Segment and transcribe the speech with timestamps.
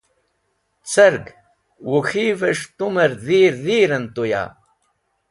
[0.93, 1.25] Cerg
[1.89, 4.43] wuk̃hivẽs̃h tumẽr dhir dhirẽn tuya?